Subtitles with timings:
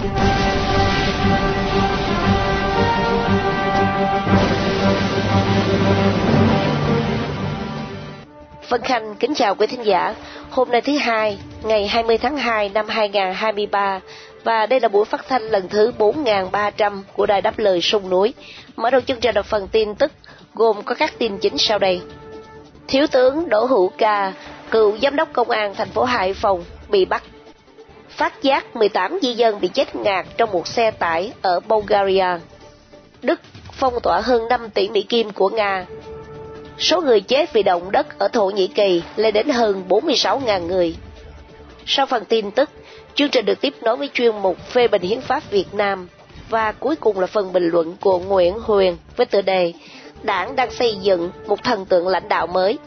[0.00, 0.08] Vân
[8.82, 10.14] Khanh kính chào quý thính giả.
[10.50, 14.00] Hôm nay thứ hai, ngày 20 tháng 2 năm 2023
[14.44, 18.34] và đây là buổi phát thanh lần thứ 4.300 của Đài Đáp Lời Sông Núi.
[18.76, 20.12] Mở đầu chương trình là phần tin tức
[20.54, 22.00] gồm có các tin chính sau đây.
[22.88, 24.32] Thiếu tướng Đỗ Hữu Ca,
[24.70, 27.22] cựu giám đốc công an thành phố Hải Phòng bị bắt.
[28.20, 32.26] Phát giác 18 di dân bị chết ngạt trong một xe tải ở Bulgaria.
[33.22, 33.40] Đức
[33.72, 35.86] phong tỏa hơn 5 tỷ Mỹ Kim của Nga
[36.78, 40.96] Số người chết vì động đất ở Thổ Nhĩ Kỳ lên đến hơn 46.000 người.
[41.86, 42.70] Sau phần tin tức,
[43.14, 46.08] chương trình được tiếp nối với chuyên mục phê bình hiến pháp Việt Nam
[46.48, 49.72] và cuối cùng là phần bình luận của Nguyễn Huyền với tựa đề
[50.22, 52.78] Đảng đang xây dựng một thần tượng lãnh đạo mới.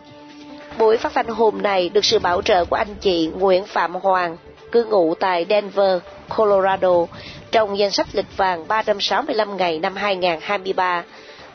[0.77, 4.38] Buổi phát thanh hôm nay được sự bảo trợ của anh chị Nguyễn Phạm Hoàng,
[4.73, 5.99] cư ngụ tại Denver,
[6.38, 7.05] Colorado,
[7.52, 11.03] trong danh sách lịch vàng 365 ngày năm 2023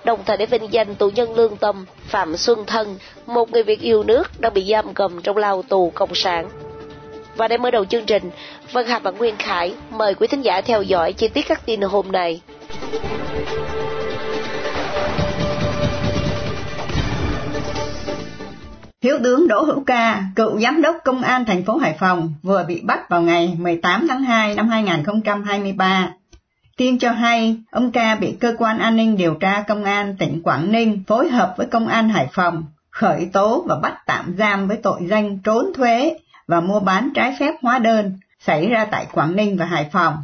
[0.05, 3.80] đồng thời để vinh danh tù nhân lương tâm Phạm Xuân Thân, một người Việt
[3.80, 6.48] yêu nước đang bị giam cầm trong lao tù cộng sản.
[7.36, 8.30] Và để mở đầu chương trình,
[8.72, 11.80] Vân Hà và Nguyên Khải mời quý thính giả theo dõi chi tiết các tin
[11.80, 12.41] hôm nay.
[19.02, 22.64] Thiếu tướng Đỗ Hữu Ca, cựu giám đốc công an thành phố Hải Phòng, vừa
[22.68, 26.12] bị bắt vào ngày 18 tháng 2 năm 2023
[26.77, 30.42] Tin cho hay, ông ca bị cơ quan an ninh điều tra công an tỉnh
[30.42, 34.69] Quảng Ninh phối hợp với công an Hải Phòng khởi tố và bắt tạm giam
[34.69, 39.06] với tội danh trốn thuế và mua bán trái phép hóa đơn xảy ra tại
[39.12, 40.16] Quảng Ninh và Hải Phòng.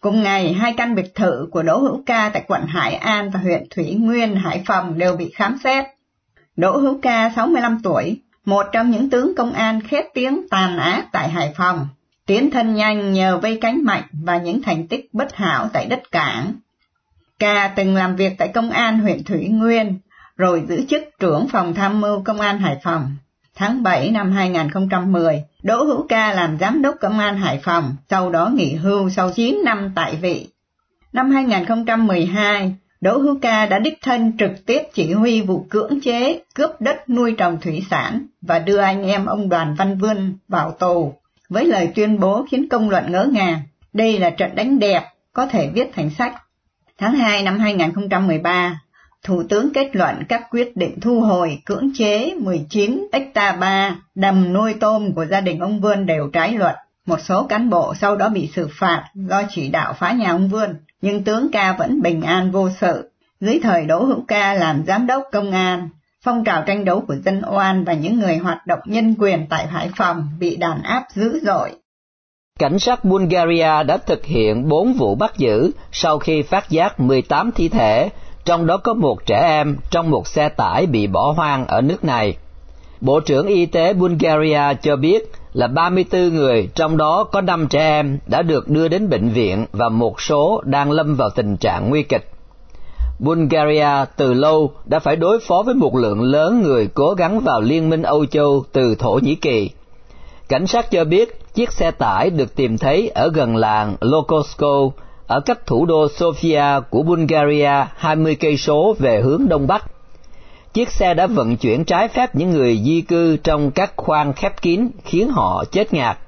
[0.00, 3.40] Cùng ngày, hai căn biệt thự của Đỗ Hữu Ca tại quận Hải An và
[3.40, 5.84] huyện Thủy Nguyên, Hải Phòng đều bị khám xét.
[6.60, 11.06] Đỗ Hữu Ca, 65 tuổi, một trong những tướng công an khét tiếng tàn ác
[11.12, 11.88] tại Hải Phòng,
[12.26, 16.00] tiến thân nhanh nhờ vây cánh mạnh và những thành tích bất hảo tại đất
[16.12, 16.52] cảng.
[17.38, 19.98] Ca từng làm việc tại công an huyện Thủy Nguyên,
[20.36, 23.16] rồi giữ chức trưởng phòng tham mưu công an Hải Phòng.
[23.54, 28.30] Tháng 7 năm 2010, Đỗ Hữu Ca làm giám đốc công an Hải Phòng, sau
[28.30, 30.48] đó nghỉ hưu sau 9 năm tại vị.
[31.12, 36.40] Năm 2012, Đỗ Hữu Ca đã đích thân trực tiếp chỉ huy vụ cưỡng chế,
[36.54, 40.72] cướp đất nuôi trồng thủy sản và đưa anh em ông Đoàn Văn Vươn vào
[40.72, 41.14] tù
[41.48, 43.60] với lời tuyên bố khiến công luận ngỡ ngàng.
[43.92, 45.02] Đây là trận đánh đẹp,
[45.32, 46.34] có thể viết thành sách.
[46.98, 48.80] Tháng 2 năm 2013,
[49.22, 54.52] Thủ tướng kết luận các quyết định thu hồi cưỡng chế 19 hecta 3 đầm
[54.52, 56.76] nuôi tôm của gia đình ông Vươn đều trái luật.
[57.10, 60.48] Một số cán bộ sau đó bị xử phạt do chỉ đạo phá nhà ông
[60.48, 63.10] Vươn, nhưng tướng ca vẫn bình an vô sự.
[63.40, 65.88] Dưới thời Đỗ Hữu Ca làm giám đốc công an,
[66.24, 69.66] phong trào tranh đấu của dân oan và những người hoạt động nhân quyền tại
[69.66, 71.70] Hải Phòng bị đàn áp dữ dội.
[72.58, 77.50] Cảnh sát Bulgaria đã thực hiện 4 vụ bắt giữ sau khi phát giác 18
[77.52, 78.08] thi thể,
[78.44, 82.04] trong đó có một trẻ em trong một xe tải bị bỏ hoang ở nước
[82.04, 82.36] này.
[83.00, 87.80] Bộ trưởng Y tế Bulgaria cho biết là 34 người, trong đó có 5 trẻ
[87.80, 91.90] em, đã được đưa đến bệnh viện và một số đang lâm vào tình trạng
[91.90, 92.30] nguy kịch.
[93.18, 97.60] Bulgaria từ lâu đã phải đối phó với một lượng lớn người cố gắng vào
[97.60, 99.70] Liên minh Âu Châu từ Thổ Nhĩ Kỳ.
[100.48, 104.90] Cảnh sát cho biết chiếc xe tải được tìm thấy ở gần làng Lokosko
[105.26, 109.84] ở cách thủ đô Sofia của Bulgaria 20 cây số về hướng đông bắc.
[110.74, 114.62] Chiếc xe đã vận chuyển trái phép những người di cư trong các khoang khép
[114.62, 116.18] kín khiến họ chết ngạt.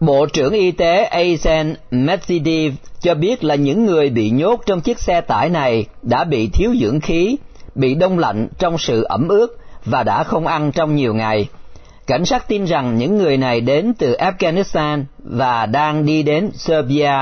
[0.00, 4.98] Bộ trưởng Y tế Azen Medvedev cho biết là những người bị nhốt trong chiếc
[4.98, 7.36] xe tải này đã bị thiếu dưỡng khí,
[7.74, 11.48] bị đông lạnh trong sự ẩm ướt và đã không ăn trong nhiều ngày.
[12.06, 17.12] Cảnh sát tin rằng những người này đến từ Afghanistan và đang đi đến Serbia.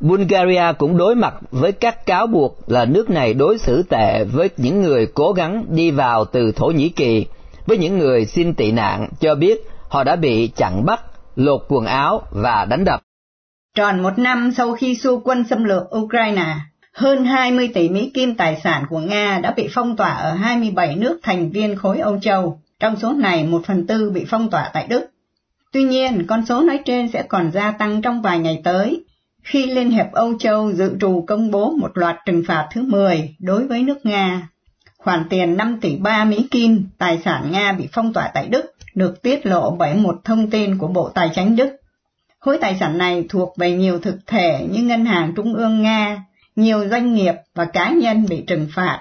[0.00, 4.50] Bulgaria cũng đối mặt với các cáo buộc là nước này đối xử tệ với
[4.56, 7.26] những người cố gắng đi vào từ Thổ Nhĩ Kỳ,
[7.66, 11.00] với những người xin tị nạn cho biết họ đã bị chặn bắt
[11.36, 13.00] lột quần áo và đánh đập.
[13.74, 16.56] Tròn một năm sau khi xu quân xâm lược Ukraine,
[16.92, 20.96] hơn 20 tỷ Mỹ Kim tài sản của Nga đã bị phong tỏa ở 27
[20.96, 24.70] nước thành viên khối Âu Châu, trong số này một phần tư bị phong tỏa
[24.74, 25.06] tại Đức.
[25.72, 29.04] Tuy nhiên, con số nói trên sẽ còn gia tăng trong vài ngày tới,
[29.48, 33.36] khi Liên hiệp Âu Châu dự trù công bố một loạt trừng phạt thứ 10
[33.38, 34.48] đối với nước Nga.
[34.98, 38.74] Khoản tiền 5 tỷ 3 Mỹ Kim, tài sản Nga bị phong tỏa tại Đức,
[38.94, 41.76] được tiết lộ bởi một thông tin của Bộ Tài chính Đức.
[42.38, 46.24] Khối tài sản này thuộc về nhiều thực thể như Ngân hàng Trung ương Nga,
[46.56, 49.00] nhiều doanh nghiệp và cá nhân bị trừng phạt.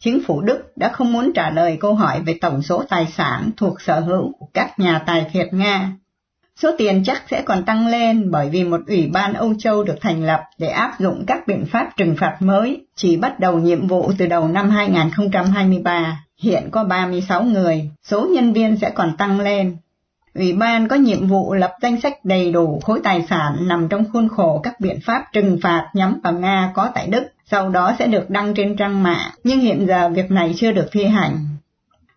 [0.00, 3.50] Chính phủ Đức đã không muốn trả lời câu hỏi về tổng số tài sản
[3.56, 5.92] thuộc sở hữu của các nhà tài phiệt Nga.
[6.62, 9.96] Số tiền chắc sẽ còn tăng lên bởi vì một ủy ban Âu Châu được
[10.00, 13.86] thành lập để áp dụng các biện pháp trừng phạt mới, chỉ bắt đầu nhiệm
[13.86, 16.24] vụ từ đầu năm 2023.
[16.42, 19.76] Hiện có 36 người, số nhân viên sẽ còn tăng lên.
[20.34, 24.04] Ủy ban có nhiệm vụ lập danh sách đầy đủ khối tài sản nằm trong
[24.12, 27.92] khuôn khổ các biện pháp trừng phạt nhắm vào Nga có tại Đức, sau đó
[27.98, 31.36] sẽ được đăng trên trang mạng, nhưng hiện giờ việc này chưa được thi hành.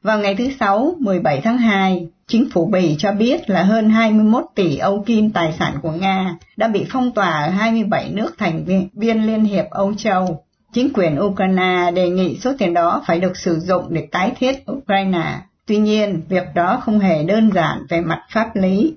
[0.03, 4.43] Vào ngày thứ Sáu, 17 tháng 2, chính phủ Bỉ cho biết là hơn 21
[4.55, 8.65] tỷ Âu Kim tài sản của Nga đã bị phong tỏa ở 27 nước thành
[8.93, 10.43] viên Liên hiệp Âu Châu.
[10.73, 14.63] Chính quyền Ukraine đề nghị số tiền đó phải được sử dụng để tái thiết
[14.71, 15.39] Ukraine.
[15.67, 18.93] Tuy nhiên, việc đó không hề đơn giản về mặt pháp lý.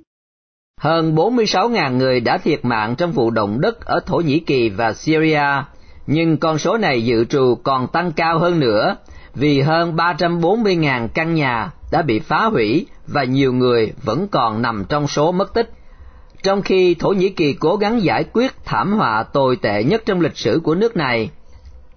[0.80, 4.92] Hơn 46.000 người đã thiệt mạng trong vụ động đất ở Thổ Nhĩ Kỳ và
[4.92, 5.46] Syria,
[6.06, 8.96] nhưng con số này dự trù còn tăng cao hơn nữa
[9.34, 14.84] vì hơn 340.000 căn nhà đã bị phá hủy và nhiều người vẫn còn nằm
[14.88, 15.70] trong số mất tích.
[16.42, 20.20] Trong khi Thổ Nhĩ Kỳ cố gắng giải quyết thảm họa tồi tệ nhất trong
[20.20, 21.30] lịch sử của nước này,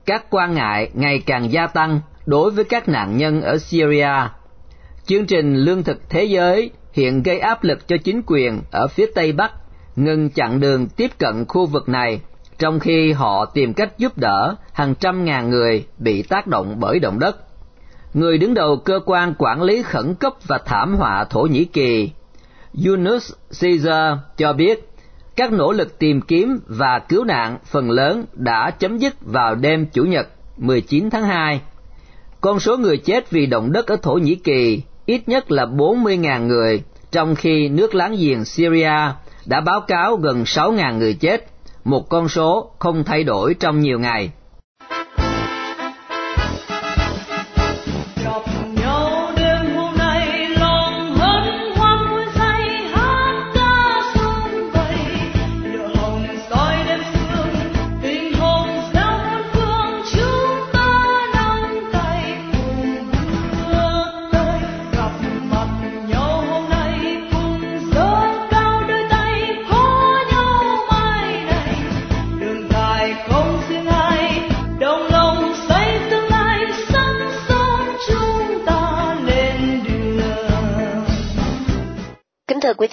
[0.05, 4.11] các quan ngại ngày càng gia tăng đối với các nạn nhân ở Syria.
[5.05, 9.05] Chương trình Lương thực Thế giới hiện gây áp lực cho chính quyền ở phía
[9.15, 9.51] Tây Bắc
[9.95, 12.21] ngừng chặn đường tiếp cận khu vực này
[12.63, 16.99] trong khi họ tìm cách giúp đỡ hàng trăm ngàn người bị tác động bởi
[16.99, 17.37] động đất.
[18.13, 22.11] Người đứng đầu cơ quan quản lý khẩn cấp và thảm họa Thổ Nhĩ Kỳ,
[22.85, 23.31] Yunus
[23.61, 24.89] Caesar cho biết
[25.35, 29.85] các nỗ lực tìm kiếm và cứu nạn phần lớn đã chấm dứt vào đêm
[29.85, 30.27] Chủ nhật
[30.57, 31.61] 19 tháng 2.
[32.41, 36.47] Con số người chết vì động đất ở Thổ Nhĩ Kỳ ít nhất là 40.000
[36.47, 39.11] người, trong khi nước láng giềng Syria
[39.45, 41.52] đã báo cáo gần 6.000 người chết
[41.83, 44.31] một con số không thay đổi trong nhiều ngày.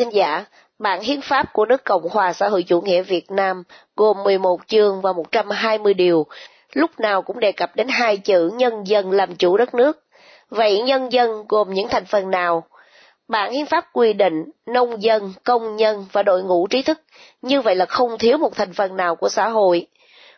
[0.01, 0.45] Thính giả,
[0.79, 3.63] bản hiến pháp của nước Cộng hòa xã hội chủ nghĩa Việt Nam
[3.97, 6.27] gồm 11 chương và 120 điều,
[6.73, 10.05] lúc nào cũng đề cập đến hai chữ nhân dân làm chủ đất nước.
[10.51, 12.65] Vậy nhân dân gồm những thành phần nào?
[13.29, 17.01] Bản hiến pháp quy định nông dân, công nhân và đội ngũ trí thức,
[17.43, 19.87] như vậy là không thiếu một thành phần nào của xã hội.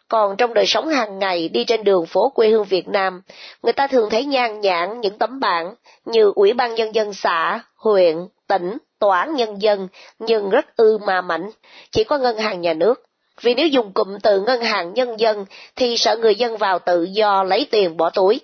[0.08, 3.22] Còn trong đời sống hàng ngày đi trên đường phố quê hương Việt Nam,
[3.62, 5.74] người ta thường thấy nhan nhãn những tấm bảng
[6.04, 8.16] như Ủy ban Nhân dân xã, huyện,
[8.48, 9.88] tỉnh, tòa án nhân dân,
[10.18, 11.50] nhưng rất ư ma mảnh,
[11.90, 13.02] chỉ có ngân hàng nhà nước.
[13.40, 15.44] Vì nếu dùng cụm từ ngân hàng nhân dân
[15.76, 18.40] thì sợ người dân vào tự do lấy tiền bỏ túi.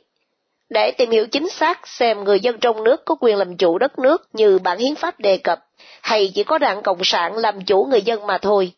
[0.70, 3.98] Để tìm hiểu chính xác xem người dân trong nước có quyền làm chủ đất
[3.98, 5.58] nước như bản hiến pháp đề cập,
[6.02, 8.72] hay chỉ có đảng Cộng sản làm chủ người dân mà thôi.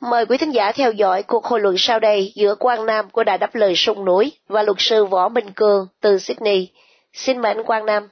[0.00, 3.24] Mời quý thính giả theo dõi cuộc hội luận sau đây giữa Quang Nam của
[3.24, 6.68] Đài Đáp Lời Sông Núi và luật sư Võ Minh cường từ Sydney.
[7.12, 8.08] Xin mời anh Quang Nam.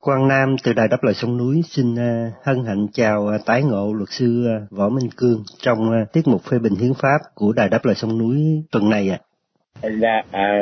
[0.00, 3.62] Quang Nam từ Đài Đáp Lời Sông Núi xin uh, hân hạnh chào uh, tái
[3.62, 5.78] ngộ luật sư uh, Võ Minh Cương trong
[6.12, 8.36] tiết mục phê bình hiến pháp của Đài Đáp Lời Sông Núi
[8.72, 9.18] tuần này ạ.
[9.82, 9.88] À.
[10.02, 10.60] Dạ, à,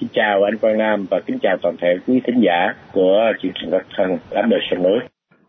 [0.00, 3.52] xin chào anh Quang Nam và kính chào toàn thể quý thính giả của chương
[3.60, 4.98] trình phát thanh Đáp Lời Sông Núi.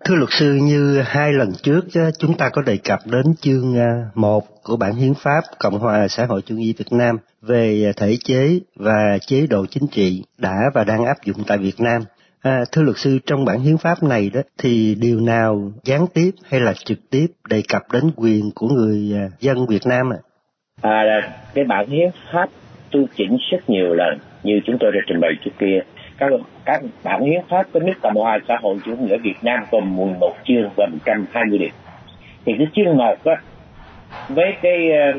[0.06, 1.82] Thưa luật sư, như hai lần trước
[2.20, 3.76] chúng ta có đề cập đến chương
[4.16, 8.16] 1 của bản hiến pháp Cộng hòa xã hội chủ nghĩa Việt Nam về thể
[8.24, 12.02] chế và chế độ chính trị đã và đang áp dụng tại Việt Nam
[12.44, 16.32] À, thưa luật sư, trong bản hiến pháp này đó thì điều nào gián tiếp
[16.52, 20.20] hay là trực tiếp đề cập đến quyền của người à, dân Việt Nam ạ?
[20.82, 21.00] À?
[21.00, 22.50] à, cái bản hiến pháp
[22.92, 25.80] tu chỉnh rất nhiều lần như chúng tôi đã trình bày trước kia.
[26.18, 26.32] Các
[26.66, 29.96] các bản hiến pháp của nước Cộng hòa xã hội chủ nghĩa Việt Nam gồm
[29.96, 31.70] 11 chương và 120 điều.
[32.46, 33.36] Thì cái chương một đó,
[34.30, 35.14] với cái à,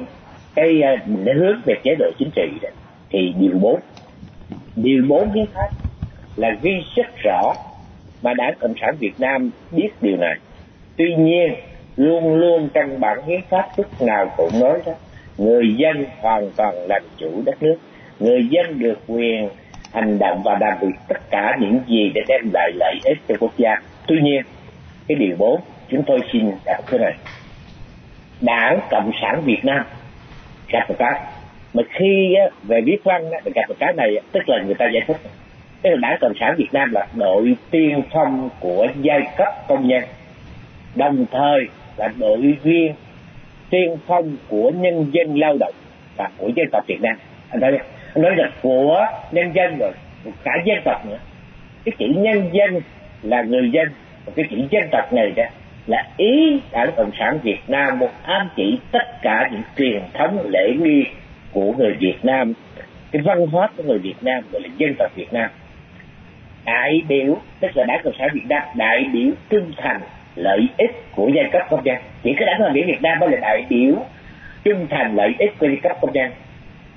[0.54, 2.68] cái à, định hướng về chế độ chính trị đó,
[3.10, 3.80] thì điều 4
[4.76, 5.89] điều 4 hiến pháp
[6.40, 7.54] là ghi rất rõ
[8.22, 10.34] mà đảng cộng sản việt nam biết điều này.
[10.96, 11.54] Tuy nhiên,
[11.96, 14.92] luôn luôn trong bản hiến pháp lúc nào cũng nói đó,
[15.38, 17.76] người dân hoàn toàn làm chủ đất nước,
[18.20, 19.48] người dân được quyền
[19.92, 23.34] hành động và làm việc tất cả những gì để đem lại lợi ích cho
[23.40, 23.76] quốc gia.
[24.06, 24.42] Tuy nhiên,
[25.08, 27.14] cái điều bốn chúng tôi xin đặt thế này.
[28.40, 29.84] Đảng cộng sản việt nam
[30.72, 31.20] gặp một cái,
[31.74, 35.16] mà khi về viết văn gặp một cái này tức là người ta giải thích
[35.82, 39.88] tức là đảng cộng sản việt nam là đội tiên phong của giai cấp công
[39.88, 40.02] nhân,
[40.94, 42.94] đồng thời là đội viên
[43.70, 45.74] tiên phong của nhân dân lao động
[46.16, 47.16] và của dân tộc Việt Nam.
[47.50, 47.78] Anh nói
[48.14, 49.92] anh nói là của nhân dân rồi
[50.44, 51.18] cả dân tộc nữa.
[51.84, 52.80] Cái chữ nhân dân
[53.22, 53.88] là người dân
[54.26, 55.44] và cái chữ dân tộc này đó
[55.86, 60.38] là ý đảng cộng sản Việt Nam một ám chỉ tất cả những truyền thống
[60.48, 61.04] lễ nghi
[61.52, 62.52] của người Việt Nam,
[63.10, 65.50] cái văn hóa của người Việt Nam gọi là dân tộc Việt Nam
[66.64, 70.00] đại biểu, tức là đảng cộng sản Việt Nam, đại biểu trung thành,
[70.36, 71.96] lợi ích của giai cấp công nhân.
[72.22, 73.94] Chỉ có đảng cộng sản Việt Nam mới là đại biểu
[74.64, 76.30] trung thành, lợi ích của giai cấp công nhân.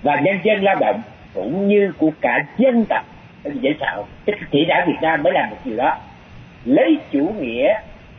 [0.02, 1.02] Và nhân dân lao động,
[1.34, 3.06] cũng như của cả dân tộc
[3.62, 4.04] dễ sợ.
[4.26, 5.98] Tức chỉ đảng Việt Nam mới làm được điều đó.
[6.66, 7.74] Lấy chủ nghĩa,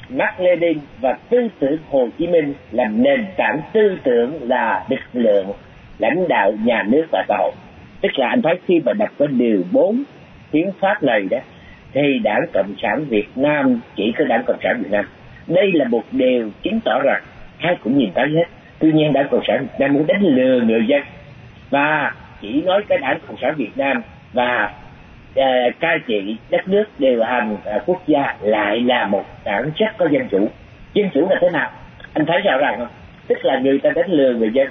[0.09, 5.01] Mark Lenin và tư tưởng Hồ Chí Minh làm nền tảng tư tưởng là lực
[5.13, 5.53] lượng
[5.99, 7.53] lãnh đạo nhà nước và xã hội.
[8.01, 10.03] Tức là anh thấy khi mà đọc cái điều 4
[10.55, 11.39] hiến pháp này đó
[11.93, 15.05] thì đảng cộng sản việt nam chỉ có đảng cộng sản việt nam.
[15.47, 17.23] Đây là một điều chứng tỏ rằng
[17.59, 18.45] ai cũng nhìn thấy hết.
[18.79, 21.03] Tuy nhiên đảng cộng sản việt nam muốn đánh lừa người dân.
[21.71, 24.73] Và chỉ nói cái đảng cộng sản việt nam và
[25.41, 25.45] uh,
[25.81, 30.09] cai trị đất nước điều hành uh, quốc gia lại là một đảng rất có
[30.11, 30.49] dân chủ.
[30.95, 31.71] Dân chủ là thế nào?
[32.13, 32.89] Anh thấy rõ ràng không?
[33.27, 34.69] Tức là người ta đánh lừa người dân.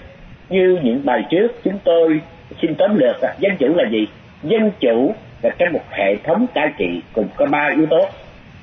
[0.49, 2.21] Như những bài trước chúng tôi
[2.61, 4.07] xin tóm lược dân chủ là gì?
[4.43, 8.07] Dân chủ là cái một hệ thống cai trị cùng có ba yếu tố.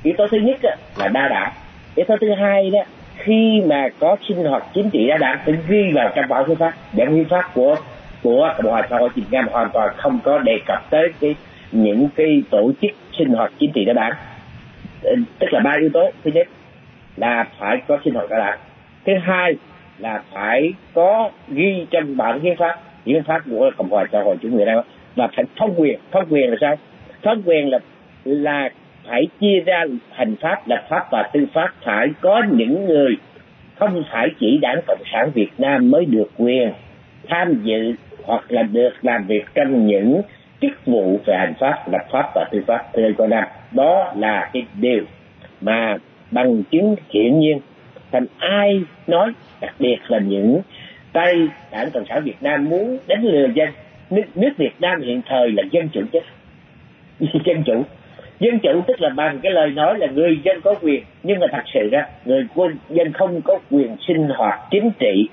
[0.02, 0.56] Yếu tố thứ nhất
[0.98, 1.52] là đa đảng.
[1.94, 2.80] Yếu tố thứ hai đó,
[3.16, 6.56] khi mà có sinh hoạt chính trị đa đảng, phải ghi vào trong bản hiến
[6.56, 6.72] pháp.
[6.92, 7.76] Bản hiến pháp của
[8.22, 11.34] của cộng hòa xã hội việt nam hoàn toàn không có đề cập tới cái,
[11.72, 14.12] những cái tổ chức sinh hoạt chính trị đa đảng.
[15.02, 16.10] Ờ, tức là ba yếu tố.
[16.24, 16.48] Thứ nhất
[17.16, 18.58] là phải có sinh hoạt đa đảng.
[19.06, 19.54] Thứ hai
[19.98, 24.36] là phải có ghi trong bản hiến pháp hiến pháp của cộng hòa xã hội
[24.42, 24.84] chủ nghĩa đó
[25.20, 26.76] và phải thông quyền thông quyền là sao?
[27.22, 27.78] Thông quyền là
[28.24, 28.70] là
[29.08, 31.74] phải chia ra hành pháp lập pháp và tư pháp.
[31.84, 33.16] Phải có những người
[33.78, 36.72] không phải chỉ đảng cộng sản việt nam mới được quyền
[37.28, 40.22] tham dự hoặc là được làm việc trong những
[40.60, 42.86] chức vụ về hành pháp lập pháp và tư pháp.
[42.94, 45.04] Thưa cô nam, đó là cái điều
[45.60, 45.96] mà
[46.30, 47.58] bằng chứng hiển nhiên.
[48.12, 50.60] Thành ai nói, đặc biệt là những
[51.12, 51.34] tay
[51.72, 53.68] đảng cộng sản việt nam muốn đánh lừa dân
[54.10, 56.18] nước, nước Việt Nam hiện thời là dân chủ chứ
[57.44, 57.84] dân chủ.
[58.40, 61.04] Dân chủ tức là bằng cái lời nói là người dân có quyền.
[61.22, 65.28] Nhưng mà thật sự ra người quân dân không có quyền sinh hoạt chính trị.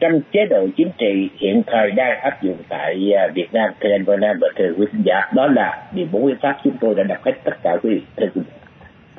[0.00, 3.90] Trong chế độ chính trị hiện thời đang áp dụng tại à, Việt Nam thưa
[3.92, 6.76] anh Việt Nam và thưa quý khán giả đó là điều bốn nguyên pháp chúng
[6.80, 8.00] tôi đã đọc hết tất cả quý vị.
[8.16, 8.42] Thưa quý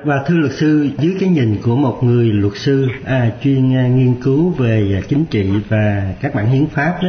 [0.04, 3.88] và thưa luật sư dưới cái nhìn của một người luật sư à, chuyên à,
[3.88, 7.08] nghiên cứu về chính trị và các bản hiến pháp đó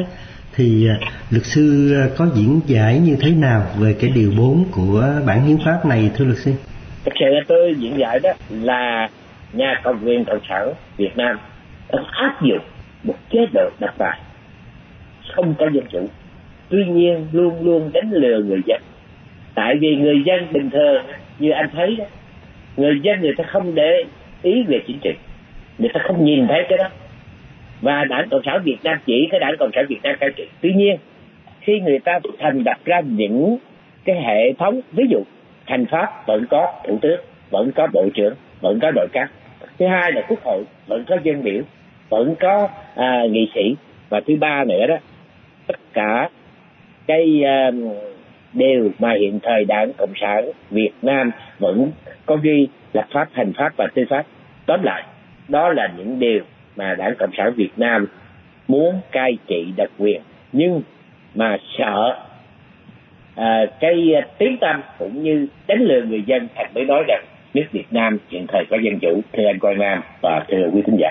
[0.55, 0.95] thì à,
[1.31, 5.45] luật sư à, có diễn giải như thế nào về cái điều 4 của bản
[5.45, 6.51] hiến pháp này, thưa luật sư?
[7.05, 9.09] Thực sự tôi diễn giải đó là
[9.53, 11.37] nhà cầm quyền cộng sản Việt Nam
[11.91, 12.63] đã áp dụng
[13.03, 14.19] một chế độ độc tài
[15.35, 16.07] không có dân chủ.
[16.69, 18.81] Tuy nhiên, luôn luôn đánh lừa người dân.
[19.55, 21.03] Tại vì người dân bình thường,
[21.39, 22.05] như anh thấy đó,
[22.77, 24.03] người dân người ta không để
[24.41, 25.09] ý về chính trị.
[25.77, 26.89] Người ta không nhìn thấy cái đó
[27.81, 30.43] và đảng cộng sản việt nam chỉ cái đảng cộng sản việt nam cai trị
[30.61, 30.97] tuy nhiên
[31.61, 33.57] khi người ta thành đặt ra những
[34.05, 35.23] cái hệ thống ví dụ
[35.67, 39.31] thành pháp vẫn có thủ tướng vẫn có bộ trưởng vẫn có nội các
[39.79, 41.61] thứ hai là quốc hội vẫn có dân biểu
[42.09, 43.75] vẫn có à, nghị sĩ.
[44.09, 44.95] Và thứ ba nữa đó
[45.67, 46.29] tất cả
[47.07, 47.71] cái à,
[48.53, 51.91] đều mà hiện thời đảng cộng sản việt nam vẫn
[52.25, 54.25] có ghi lập pháp hành pháp và tư pháp.
[54.65, 55.03] Tóm lại
[55.47, 56.43] đó là những điều
[56.75, 58.05] mà đảng cộng sản việt nam
[58.67, 60.81] muốn cai trị đặc quyền nhưng
[61.35, 62.19] mà sợ
[63.35, 67.65] à, cái tiếng tâm cũng như đánh lừa người dân thành mới nói rằng nước
[67.71, 70.97] Việt Nam hiện thời có dân chủ thưa anh Quang Nam và thưa quý thính
[70.99, 71.09] giả.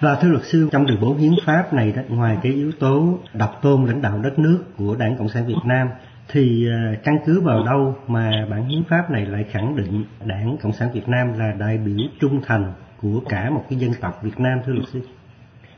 [0.00, 3.18] Và thưa luật sư, trong điều bố hiến pháp này đó, ngoài cái yếu tố
[3.34, 5.88] độc tôn lãnh đạo đất nước của Đảng Cộng sản Việt Nam,
[6.28, 10.56] thì à, căn cứ vào đâu mà bản hiến pháp này lại khẳng định Đảng
[10.62, 14.22] Cộng sản Việt Nam là đại biểu trung thành của cả một cái dân tộc
[14.22, 15.00] Việt Nam thưa luật sư?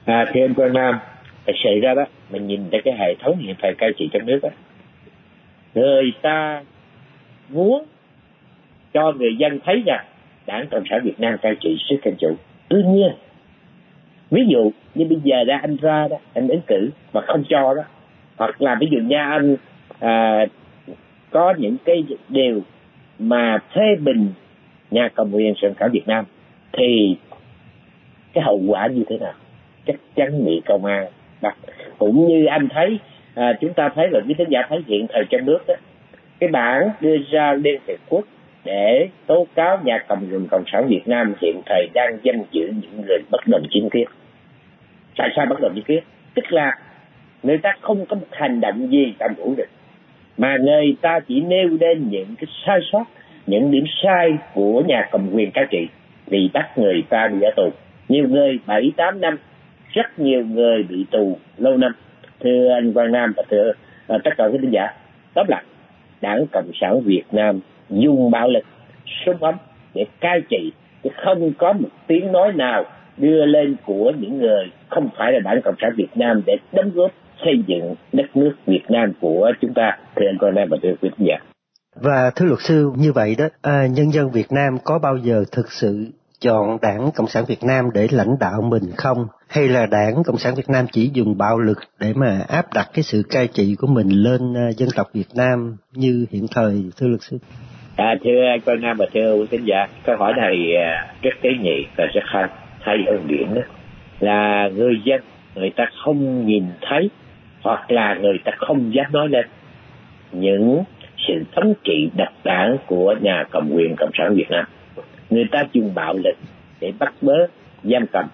[0.05, 0.99] À, thưa anh Quang Nam,
[1.65, 4.39] xảy ra đó, mình nhìn thấy cái hệ thống hiện tại cai trị trong nước
[4.43, 4.49] đó,
[5.75, 6.63] người ta
[7.49, 7.85] muốn
[8.95, 10.05] cho người dân thấy rằng
[10.47, 12.37] Đảng Cộng sản Việt Nam cai trị sức dân chủ.
[12.69, 13.13] Tuy nhiên,
[14.31, 17.75] ví dụ như bây giờ ra anh ra đó anh ứng cử mà không cho
[17.75, 17.83] đó
[18.37, 19.57] hoặc là ví dụ nha anh
[20.01, 20.47] à,
[21.31, 22.61] có những cái điều
[23.19, 24.29] mà phê bình
[24.91, 26.25] nhà cầm quyền sản khấu Việt Nam
[26.77, 27.17] thì
[28.33, 29.33] cái hậu quả như thế nào?
[29.87, 31.07] Chắc chắn bị công an
[31.41, 31.57] bắt.
[31.99, 32.99] Cũng như anh thấy
[33.35, 35.75] à, chúng ta thấy là quý thính giả thấy hiện thời trong nước đó
[36.41, 38.25] cái bản đưa ra liên hiệp quốc
[38.65, 42.73] để tố cáo nhà cầm quyền cộng sản Việt Nam hiện thời đang giam giữ
[42.83, 44.09] những người bất đồng chính kiến.
[45.17, 46.03] Tại sao bất đồng chính kiến?
[46.35, 46.79] Tức là
[47.43, 49.69] người ta không có một hành động gì trong ổn định
[50.39, 53.05] mà người ta chỉ nêu lên những cái sai sót
[53.47, 55.89] những điểm sai của nhà cầm quyền cai trị
[56.27, 57.71] vì bắt người ta đi ở tù.
[58.09, 59.39] Nhiều người bảy tám năm
[59.93, 61.93] rất nhiều người bị tù lâu năm.
[62.41, 63.73] Thưa anh Quang Nam và thưa
[64.09, 64.87] à, tất cả các khán giả
[65.35, 65.65] tóm lại
[66.21, 68.65] đảng cộng sản Việt Nam dùng bạo lực
[69.27, 69.55] súng ống
[69.95, 72.85] để cai trị chứ không có một tiếng nói nào
[73.17, 76.91] đưa lên của những người không phải là đảng cộng sản Việt Nam để đóng
[76.95, 77.13] góp
[77.45, 79.99] xây dựng đất nước Việt Nam của chúng ta.
[80.17, 81.54] Thưa anh Quang Nam và thưa quý giả
[81.95, 85.45] và thưa luật sư như vậy đó à, nhân dân Việt Nam có bao giờ
[85.53, 86.07] thực sự
[86.41, 89.27] chọn đảng Cộng sản Việt Nam để lãnh đạo mình không?
[89.49, 92.89] Hay là đảng Cộng sản Việt Nam chỉ dùng bạo lực để mà áp đặt
[92.95, 96.85] cái sự cai trị của mình lên à, dân tộc Việt Nam như hiện thời,
[96.97, 97.39] thưa luật sư?
[97.97, 101.51] À, thưa Quang Nam và thưa quý khán giả, câu hỏi này à, rất tế
[101.63, 102.49] nhị và rất hay,
[102.81, 103.63] hay ở điểm đó
[104.21, 105.21] là người dân
[105.55, 107.11] người ta không nhìn thấy
[107.63, 109.47] hoặc là người ta không dám nói lên
[110.33, 110.85] những
[111.29, 114.65] sự thống trị đặc đảng của nhà cầm quyền cộng sản Việt Nam.
[115.31, 116.37] Người ta dùng bạo lực
[116.81, 117.47] để bắt bớ
[117.83, 118.25] giam cầm.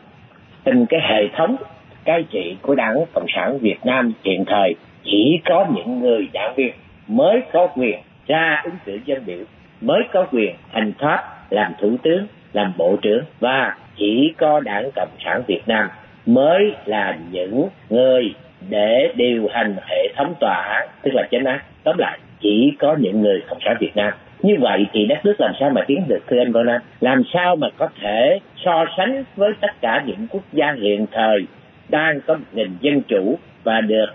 [0.65, 1.57] Từng cái hệ thống
[2.05, 6.55] cai trị của đảng cộng sản việt nam hiện thời chỉ có những người đảng
[6.55, 6.73] viên
[7.09, 9.45] mới có quyền ra ứng cử dân biểu,
[9.81, 14.91] mới có quyền hành thoát làm thủ tướng, làm bộ trưởng và chỉ có đảng
[14.95, 15.89] cộng sản việt nam
[16.27, 18.35] mới là những người
[18.69, 21.59] để điều hành hệ thống tòa án, tức là chánh án.
[21.85, 24.13] Tóm lại chỉ có những người cộng sản việt nam.
[24.43, 27.57] Như vậy thì đất nước làm sao mà tiến được, thưa anh Bonan làm sao
[27.57, 31.47] mà có thể so sánh với tất cả những quốc gia hiện thời
[31.89, 34.07] đang có một nền dân chủ và được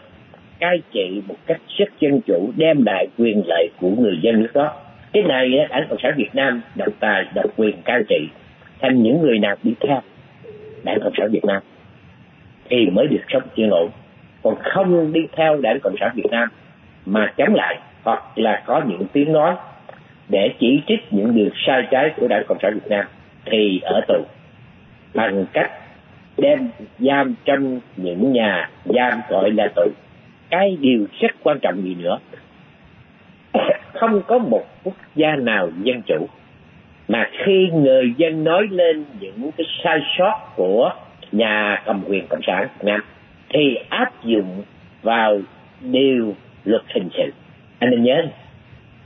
[0.59, 4.51] cai trị một cách rất dân chủ, đem lại quyền lợi của người dân nước
[4.53, 4.73] đó?
[5.13, 8.27] Cái này đảng cộng sản việt nam độc tài, độc quyền cai trị.
[8.81, 10.01] Thành những người nào đi theo
[10.83, 11.61] đảng cộng sản việt nam
[12.69, 13.89] thì mới được sống yên ổn.
[14.43, 16.49] Còn không đi theo đảng cộng sản việt nam
[17.05, 19.55] mà chống lại hoặc là có những tiếng nói
[20.29, 23.05] để chỉ trích những điều sai trái của đảng cộng sản việt nam
[23.45, 24.25] thì ở tù.
[25.13, 25.71] Bằng cách
[26.37, 29.91] đem giam trong những nhà giam gọi là tù.
[30.49, 32.17] Cái điều rất quan trọng gì nữa?
[33.93, 36.27] Không có một quốc gia nào dân chủ
[37.07, 40.89] mà khi người dân nói lên những cái sai sót của
[41.31, 43.03] nhà cầm quyền cộng sản Việt Nam
[43.49, 44.63] thì áp dụng
[45.01, 45.39] vào
[45.81, 47.31] điều luật hình sự
[47.79, 48.21] anh nên nhớ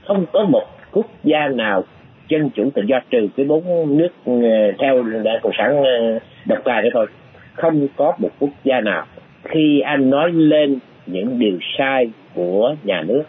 [0.07, 1.83] không có một quốc gia nào
[2.27, 6.59] dân chủ tự do trừ cái bốn nước ờ, theo đảng cộng sản ờ, độc
[6.63, 7.07] tài đó thôi.
[7.53, 9.05] Không có một quốc gia nào.
[9.43, 13.23] Khi anh nói lên những điều sai của nhà nước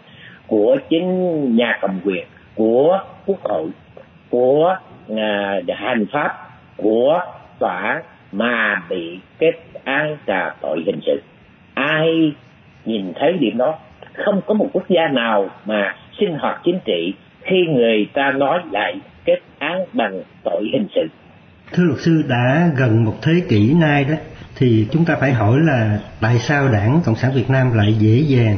[0.47, 2.25] của chính nhà cầm quyền
[2.55, 3.69] của quốc hội
[4.29, 4.75] của
[5.11, 5.17] uh,
[5.75, 6.31] hành pháp
[6.77, 7.19] của
[7.59, 11.21] tòa mà bị kết án cả tội hình sự
[11.73, 12.33] ai
[12.85, 13.75] nhìn thấy điểm đó
[14.13, 18.59] không có một quốc gia nào mà sinh hoạt chính trị khi người ta nói
[18.71, 21.07] lại kết án bằng tội hình sự.
[21.73, 24.15] Thưa luật sư, đã gần một thế kỷ nay đó,
[24.55, 28.23] thì chúng ta phải hỏi là tại sao đảng Cộng sản Việt Nam lại dễ
[28.27, 28.57] dàng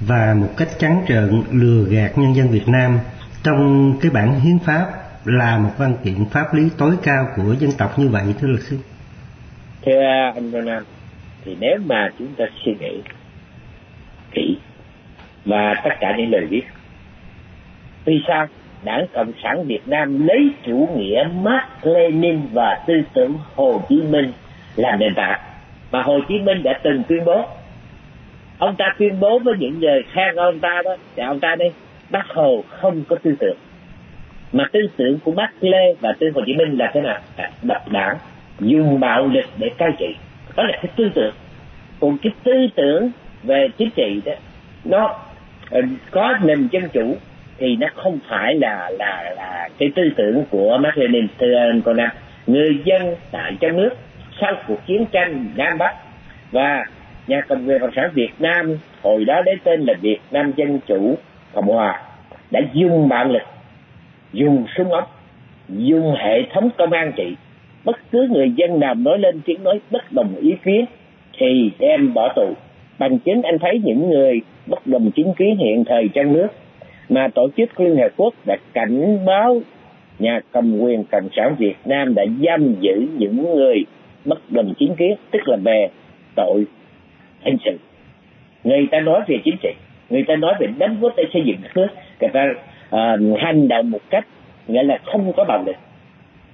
[0.00, 2.98] và một cách trắng trợn lừa gạt nhân dân Việt Nam
[3.44, 4.86] trong cái bản hiến pháp
[5.24, 8.62] là một văn kiện pháp lý tối cao của dân tộc như vậy thưa luật
[8.62, 8.78] sư?
[9.86, 10.00] Thưa
[10.34, 10.82] anh Nam,
[11.44, 13.00] thì nếu mà chúng ta suy nghĩ
[15.44, 16.62] và tất cả những lời viết
[18.04, 18.46] vì sao?
[18.84, 24.02] Đảng Cộng sản Việt Nam lấy chủ nghĩa Mark Lenin và tư tưởng Hồ Chí
[24.02, 24.32] Minh
[24.76, 25.40] làm nền tảng.
[25.92, 27.44] Mà Hồ Chí Minh đã từng tuyên bố.
[28.58, 31.72] Ông ta tuyên bố với những người khen ông ta đó, thì ông ta đây,
[32.10, 33.56] Bác Hồ không có tư tưởng.
[34.52, 37.18] Mà tư tưởng của Bác Lê và tư Hồ Chí Minh là thế nào?
[37.62, 38.16] Độc đảng,
[38.60, 40.14] dùng bạo lực để cai trị.
[40.56, 41.34] Đó là cái tư tưởng.
[42.00, 43.10] Còn cái tư tưởng
[43.42, 44.32] về chính trị đó,
[44.84, 45.16] nó
[46.10, 47.16] có nền dân chủ
[47.58, 51.26] thì nó không phải là là là cái tư tưởng của Mark Lenin.
[51.38, 51.96] Thưa anh con
[52.46, 53.90] người dân tại trong nước
[54.40, 55.94] sau cuộc chiến tranh Nam Bắc
[56.50, 56.84] và
[57.26, 60.80] nhà cầm quyền cộng sản Việt Nam hồi đó lấy tên là Việt Nam Dân
[60.86, 61.18] Chủ
[61.52, 62.02] Cộng Hòa
[62.50, 63.42] đã dùng bạo lực,
[64.32, 65.04] dùng súng ống,
[65.68, 67.36] dùng hệ thống công an trị.
[67.84, 70.84] Bất cứ người dân nào nói lên tiếng nói bất đồng ý kiến
[71.38, 72.54] thì đem bỏ tù
[72.98, 76.46] bằng chứng anh thấy những người bất đồng chính kiến hiện thời trong nước
[77.08, 79.60] mà tổ chức liên hợp quốc đã cảnh báo
[80.18, 83.84] nhà cầm quyền cộng sản việt nam đã giam giữ những người
[84.24, 85.88] bất đồng chính kiến tức là về
[86.36, 86.64] tội
[87.42, 87.78] hình sự.
[88.64, 89.70] Người ta nói về chính trị
[90.10, 91.88] người ta nói về đánh quốc để xây dựng đất nước
[92.20, 92.44] người ta
[92.96, 94.26] uh, hành động một cách
[94.68, 95.76] nghĩa là không có bạo lực.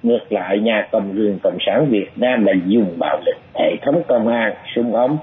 [0.02, 4.02] Ngược lại nhà cầm quyền cộng sản việt nam là dùng bạo lực hệ thống
[4.08, 5.18] công an súng ống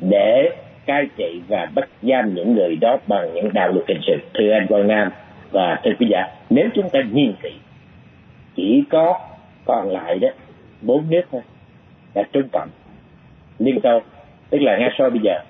[0.00, 0.50] để
[0.86, 4.16] cai trị và bắt giam những người đó bằng những đạo luật hình sự.
[4.34, 5.10] Thưa anh quang nam
[5.50, 7.50] và thưa quý giả nếu chúng ta nhìn kỹ
[8.56, 9.18] chỉ có
[9.64, 10.28] còn lại đó
[10.82, 11.42] bốn nước thôi
[12.14, 12.68] là trung cộng
[13.58, 14.00] liên xô
[14.50, 15.40] tức là ngay sau bây giờ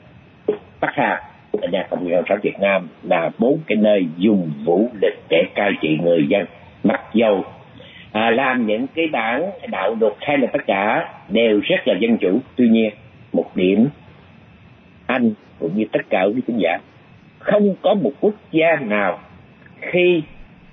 [0.81, 5.15] bắc hà và nhà cộng sản việt nam là bốn cái nơi dùng vũ lực
[5.29, 6.47] để cai trị người dân
[6.85, 7.45] mặc dầu
[8.13, 12.19] à, làm những cái bản đạo luật hay là tất cả đều rất là dân
[12.19, 12.39] chủ.
[12.57, 12.91] Tuy nhiên
[13.33, 13.89] một điểm
[15.09, 16.79] anh cũng như tất cả quý khán giả
[17.39, 19.21] không có một quốc gia nào
[19.81, 20.23] khi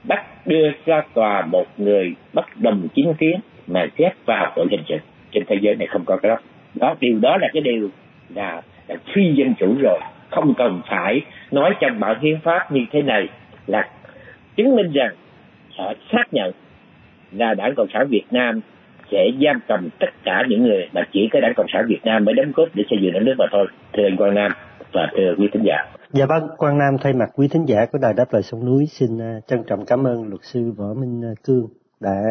[0.04, 4.84] bắt đưa ra tòa một người bất đồng chính kiến mà xét vào tội hình
[4.88, 4.96] sự
[5.32, 6.38] trên thế giới này không có cái đó.
[6.76, 7.90] Đó điều đó là cái điều
[8.36, 11.22] là, là phi dân chủ rồi không cần phải
[11.52, 13.28] nói trong bản hiến pháp như thế này
[13.68, 13.90] là
[14.56, 15.12] chứng minh rằng
[15.78, 16.52] họ xác nhận
[17.32, 18.62] là đảng cộng sản việt nam
[19.12, 22.26] sẽ giam cầm tất cả những người mà chỉ có đảng cộng sản việt nam
[22.26, 24.52] mới đóng góp để xây dựng đất nước mà thôi thưa anh quang nam
[24.92, 27.98] và thưa quý thính giả Dạ vâng, Quang Nam thay mặt quý thính giả của
[28.02, 31.22] Đài Đáp Lời Sông Núi xin à, trân trọng cảm ơn luật sư Võ Minh
[31.26, 31.68] à, Cương
[32.00, 32.22] đã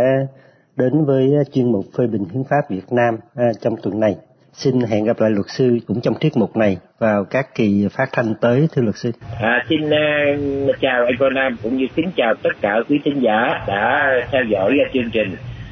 [0.76, 3.14] đến với à, chuyên mục phê bình hiến pháp Việt Nam
[3.60, 4.16] trong tuần này.
[4.52, 8.08] Xin hẹn gặp lại luật sư cũng trong tiết mục này vào các kỳ phát
[8.12, 9.10] thanh tới thưa luật sư.
[9.40, 13.22] À, xin uh, chào anh Quang Nam cũng như kính chào tất cả quý thính
[13.22, 15.28] giả đã theo dõi chương trình.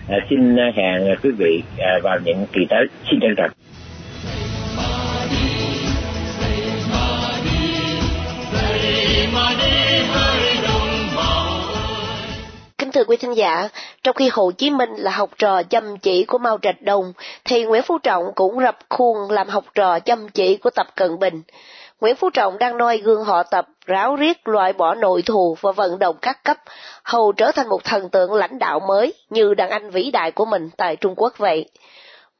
[0.08, 2.86] À, xin à, hẹn à, quý vị à, vào những kỳ tới.
[3.10, 3.50] Xin trân trọng.
[12.78, 13.68] Kính thưa quý thính giả,
[14.02, 17.12] trong khi Hồ Chí Minh là học trò chăm chỉ của Mao Trạch Đông,
[17.44, 21.18] thì Nguyễn Phú Trọng cũng rập khuôn làm học trò chăm chỉ của Tập Cận
[21.18, 21.42] Bình.
[22.02, 25.72] Nguyễn Phú Trọng đang noi gương họ Tập, ráo riết loại bỏ nội thù và
[25.72, 26.56] vận động các cấp,
[27.02, 30.44] hầu trở thành một thần tượng lãnh đạo mới như đàn anh vĩ đại của
[30.44, 31.68] mình tại Trung Quốc vậy.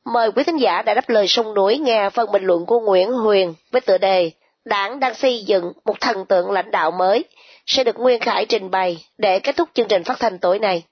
[0.04, 3.12] Mời quý thính giả đã đáp lời sông núi nghe phần bình luận của Nguyễn
[3.12, 4.30] Huyền với tựa đề
[4.64, 7.24] Đảng đang xây dựng một thần tượng lãnh đạo mới
[7.66, 10.82] sẽ được Nguyên Khải trình bày để kết thúc chương trình phát thanh tối nay.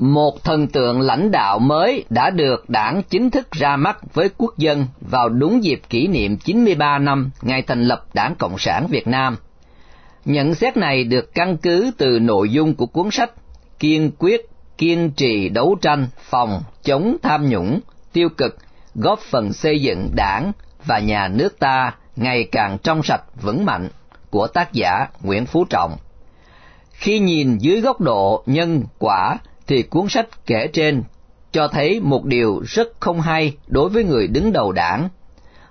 [0.00, 4.58] Một thần tượng lãnh đạo mới đã được đảng chính thức ra mắt với quốc
[4.58, 9.06] dân vào đúng dịp kỷ niệm 93 năm ngày thành lập Đảng Cộng sản Việt
[9.06, 9.36] Nam.
[10.24, 13.30] Nhận xét này được căn cứ từ nội dung của cuốn sách
[13.78, 14.40] Kiên quyết
[14.78, 17.80] kiên trì đấu tranh phòng chống tham nhũng,
[18.12, 18.56] tiêu cực,
[18.94, 20.52] góp phần xây dựng đảng
[20.84, 23.88] và nhà nước ta ngày càng trong sạch vững mạnh
[24.30, 25.96] của tác giả Nguyễn Phú Trọng.
[26.90, 29.38] Khi nhìn dưới góc độ nhân quả
[29.70, 31.02] thì cuốn sách kể trên
[31.52, 35.08] cho thấy một điều rất không hay đối với người đứng đầu đảng.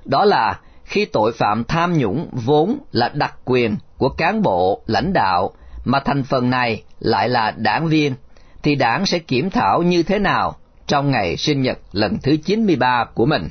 [0.05, 5.13] Đó là khi tội phạm tham nhũng vốn là đặc quyền của cán bộ, lãnh
[5.13, 5.51] đạo,
[5.85, 8.13] mà thành phần này lại là đảng viên
[8.63, 10.55] thì đảng sẽ kiểm thảo như thế nào
[10.88, 13.49] trong ngày sinh nhật lần thứ 93 của mình.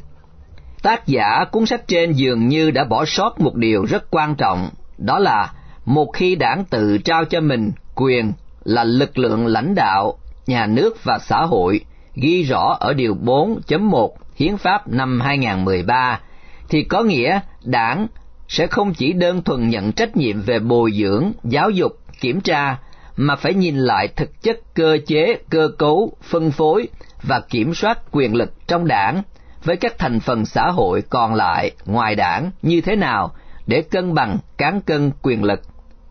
[0.83, 4.71] Tác giả cuốn sách trên dường như đã bỏ sót một điều rất quan trọng,
[4.99, 5.53] đó là
[5.85, 8.33] một khi đảng tự trao cho mình quyền
[8.65, 11.81] là lực lượng lãnh đạo, nhà nước và xã hội
[12.15, 16.21] ghi rõ ở điều 4.1 Hiến pháp năm 2013
[16.69, 18.07] thì có nghĩa đảng
[18.49, 22.79] sẽ không chỉ đơn thuần nhận trách nhiệm về bồi dưỡng, giáo dục, kiểm tra
[23.17, 26.89] mà phải nhìn lại thực chất cơ chế, cơ cấu, phân phối
[27.23, 29.23] và kiểm soát quyền lực trong đảng
[29.65, 33.35] với các thành phần xã hội còn lại ngoài đảng như thế nào
[33.67, 35.61] để cân bằng cán cân quyền lực,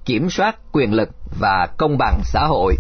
[0.06, 2.76] kiểm soát quyền lực và công bằng xã hội.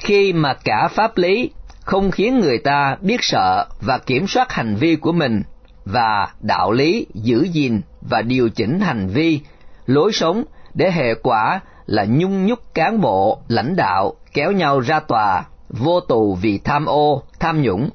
[0.00, 4.74] Khi mà cả pháp lý không khiến người ta biết sợ và kiểm soát hành
[4.74, 5.42] vi của mình
[5.84, 9.40] và đạo lý giữ gìn và điều chỉnh hành vi,
[9.86, 15.00] lối sống để hệ quả là nhung nhúc cán bộ, lãnh đạo kéo nhau ra
[15.00, 17.90] tòa, vô tù vì tham ô, tham nhũng,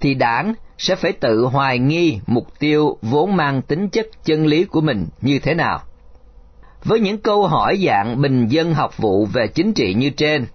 [0.00, 4.64] thì đảng sẽ phải tự hoài nghi mục tiêu vốn mang tính chất chân lý
[4.64, 5.80] của mình như thế nào.
[6.84, 10.46] Với những câu hỏi dạng bình dân học vụ về chính trị như trên,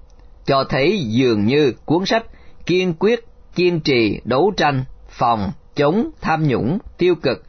[0.48, 2.26] cho thấy dường như cuốn sách
[2.66, 7.46] kiên quyết, kiên trì đấu tranh, phòng, chống, tham nhũng, tiêu cực,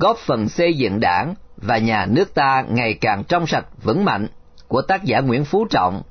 [0.00, 4.28] góp phần xây dựng đảng và nhà nước ta ngày càng trong sạch vững mạnh
[4.68, 6.02] của tác giả Nguyễn Phú Trọng.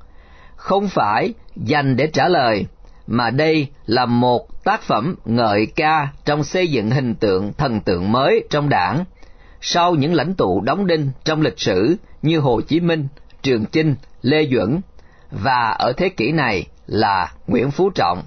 [0.56, 2.66] Không phải dành để trả lời
[3.06, 8.12] mà đây là một tác phẩm ngợi ca trong xây dựng hình tượng thần tượng
[8.12, 9.04] mới trong đảng.
[9.60, 13.08] Sau những lãnh tụ đóng đinh trong lịch sử như Hồ Chí Minh,
[13.42, 14.80] Trường Chinh, Lê Duẩn
[15.30, 18.22] và ở thế kỷ này là Nguyễn Phú Trọng.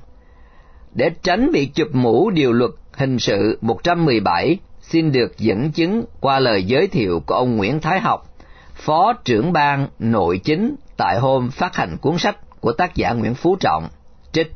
[0.94, 6.40] Để tránh bị chụp mũ điều luật hình sự 117 xin được dẫn chứng qua
[6.40, 8.28] lời giới thiệu của ông Nguyễn Thái Học,
[8.74, 13.34] Phó trưởng ban nội chính tại hôm phát hành cuốn sách của tác giả Nguyễn
[13.34, 13.88] Phú Trọng.
[14.32, 14.52] Trích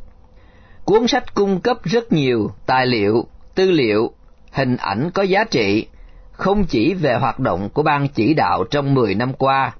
[0.85, 4.11] Cuốn sách cung cấp rất nhiều tài liệu, tư liệu,
[4.51, 5.87] hình ảnh có giá trị,
[6.31, 9.73] không chỉ về hoạt động của ban chỉ đạo trong 10 năm qua,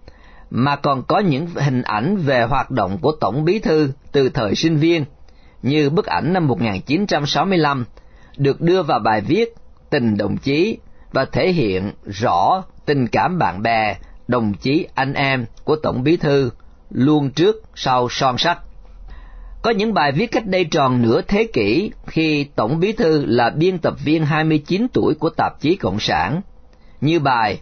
[0.49, 4.55] mà còn có những hình ảnh về hoạt động của Tổng Bí Thư từ thời
[4.55, 5.05] sinh viên,
[5.61, 7.85] như bức ảnh năm 1965,
[8.37, 9.55] được đưa vào bài viết
[9.89, 10.77] Tình đồng chí
[11.11, 13.95] và thể hiện rõ tình cảm bạn bè,
[14.27, 16.49] đồng chí anh em của Tổng Bí Thư,
[16.89, 18.57] luôn trước sau son sắt.
[19.61, 23.49] Có những bài viết cách đây tròn nửa thế kỷ khi Tổng Bí Thư là
[23.49, 26.41] biên tập viên 29 tuổi của tạp chí Cộng sản,
[27.01, 27.59] như bài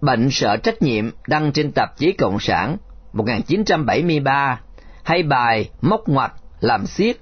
[0.00, 2.76] Bệnh sợ trách nhiệm đăng trên tạp chí Cộng sản
[3.12, 4.60] 1973
[5.02, 7.16] hay bài Móc ngoặt làm xiết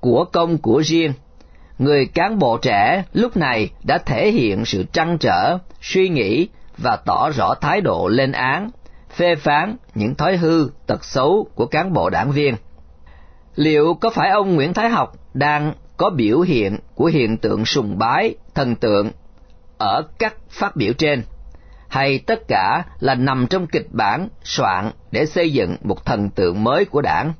[0.00, 1.12] của công của riêng.
[1.78, 6.48] Người cán bộ trẻ lúc này đã thể hiện sự trăn trở, suy nghĩ
[6.78, 8.70] và tỏ rõ thái độ lên án,
[9.16, 12.54] phê phán những thói hư, tật xấu của cán bộ đảng viên
[13.56, 17.98] liệu có phải ông Nguyễn Thái Học đang có biểu hiện của hiện tượng sùng
[17.98, 19.10] bái thần tượng
[19.78, 21.22] ở các phát biểu trên,
[21.88, 26.64] hay tất cả là nằm trong kịch bản soạn để xây dựng một thần tượng
[26.64, 27.32] mới của đảng?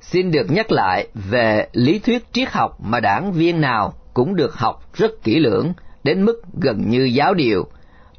[0.00, 4.54] Xin được nhắc lại về lý thuyết triết học mà đảng viên nào cũng được
[4.54, 5.72] học rất kỹ lưỡng
[6.04, 7.66] đến mức gần như giáo điều,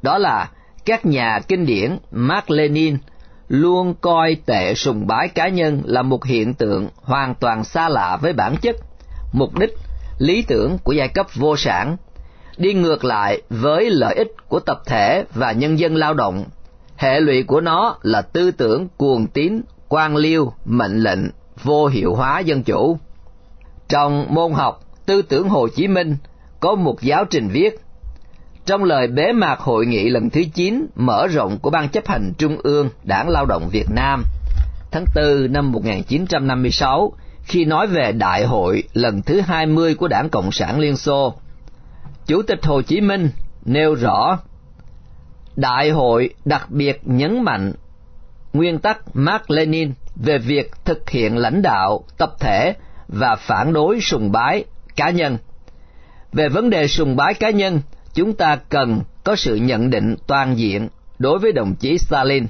[0.02, 0.50] đó là
[0.86, 2.98] các nhà kinh điển Mark Lenin
[3.48, 8.18] luôn coi tệ sùng bái cá nhân là một hiện tượng hoàn toàn xa lạ
[8.22, 8.76] với bản chất,
[9.34, 9.74] mục đích,
[10.18, 11.98] lý tưởng của giai cấp vô sản,
[12.58, 16.46] đi ngược lại với lợi ích của tập thể và nhân dân lao động.
[16.96, 21.20] Hệ lụy của nó là tư tưởng cuồng tín, quan liêu, mệnh lệnh,
[21.64, 22.98] vô hiệu hóa dân chủ.
[23.90, 26.18] Trong môn học tư tưởng Hồ Chí Minh
[26.60, 27.80] có một giáo trình viết
[28.66, 32.34] trong lời bế mạc hội nghị lần thứ 9 mở rộng của Ban chấp hành
[32.38, 34.24] Trung ương Đảng Lao động Việt Nam
[34.92, 40.52] tháng 4 năm 1956 khi nói về đại hội lần thứ 20 của Đảng Cộng
[40.52, 41.34] sản Liên Xô,
[42.26, 43.30] Chủ tịch Hồ Chí Minh
[43.66, 44.40] nêu rõ
[45.56, 47.74] Đại hội đặc biệt nhấn mạnh
[48.54, 52.74] nguyên tắc Mark Lenin về việc thực hiện lãnh đạo tập thể
[53.08, 54.64] và phản đối sùng bái
[54.96, 55.38] cá nhân.
[56.34, 57.82] Về vấn đề sùng bái cá nhân,
[58.14, 62.48] chúng ta cần có sự nhận định toàn diện đối với đồng chí Stalin.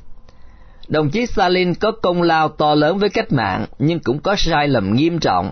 [0.88, 4.68] Đồng chí Stalin có công lao to lớn với cách mạng nhưng cũng có sai
[4.68, 5.52] lầm nghiêm trọng.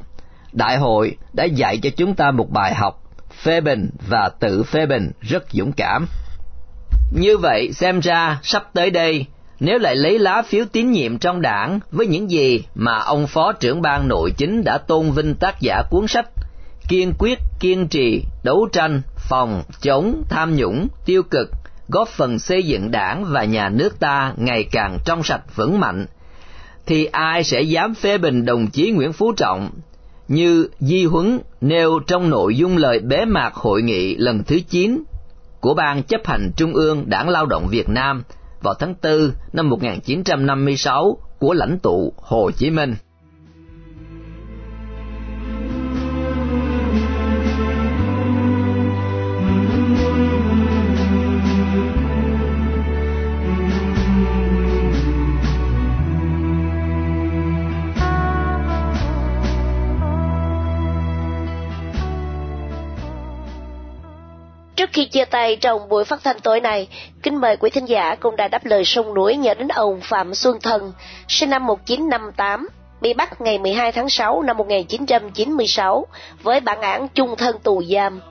[0.53, 3.08] Đại hội đã dạy cho chúng ta một bài học
[3.43, 6.05] phê bình và tự phê bình rất dũng cảm.
[7.11, 9.25] Như vậy, xem ra, sắp tới đây,
[9.59, 13.51] nếu lại lấy lá phiếu tín nhiệm trong đảng với những gì mà ông phó
[13.51, 16.25] trưởng ban nội chính đã tôn vinh tác giả cuốn sách
[16.89, 21.49] kiên quyết, kiên trì, đấu tranh, phòng chống, tham nhũng, tiêu cực,
[21.87, 26.05] góp phần xây dựng đảng và nhà nước ta ngày càng trong sạch vững mạnh,
[26.85, 29.69] thì ai sẽ dám phê bình đồng chí Nguyễn Phú Trọng
[30.29, 35.03] như Di Huấn nêu trong nội dung lời bế mạc hội nghị lần thứ 9
[35.59, 38.23] của Ban chấp hành Trung ương Đảng Lao động Việt Nam
[38.61, 42.95] vào tháng 4 năm 1956 của lãnh tụ Hồ Chí Minh.
[64.99, 66.87] Khi chia tay trong buổi phát thanh tối nay,
[67.23, 70.33] kính mời quý thính giả cùng đã đáp lời sông núi nhớ đến ông Phạm
[70.33, 70.91] Xuân Thần,
[71.27, 72.67] sinh năm 1958,
[73.01, 76.07] bị bắt ngày 12 tháng 6 năm 1996
[76.43, 78.21] với bản án chung thân tù giam.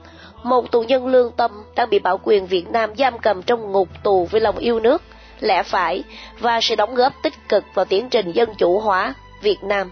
[0.43, 3.87] Một tù nhân lương tâm đang bị bảo quyền Việt Nam giam cầm trong ngục
[4.03, 5.01] tù với lòng yêu nước,
[5.39, 6.03] lẽ phải
[6.39, 9.91] và sự đóng góp tích cực vào tiến trình dân chủ hóa Việt Nam.